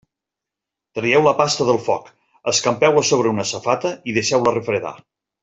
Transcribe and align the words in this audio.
Traieu 0.99 1.21
la 1.27 1.33
pasta 1.41 1.67
del 1.67 1.79
foc, 1.89 2.07
escampeu-la 2.53 3.05
sobre 3.11 3.35
una 3.35 3.47
safata 3.53 3.93
i 4.07 4.17
deixeu-la 4.19 4.57
refredar. 4.59 4.97